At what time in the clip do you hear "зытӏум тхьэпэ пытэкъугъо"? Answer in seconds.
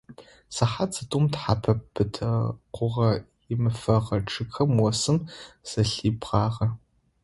0.95-3.09